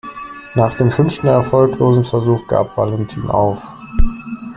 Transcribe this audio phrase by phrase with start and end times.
[0.55, 3.77] Nach dem fünften erfolglosen Versuch gab Valentin auf.